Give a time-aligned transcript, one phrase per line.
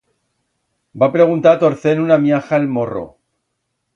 [1.03, 3.07] Va preguntar torcend una miaja el morro.